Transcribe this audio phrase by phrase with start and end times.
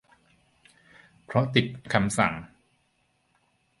[1.25, 2.33] เพราะติดคำสั่ง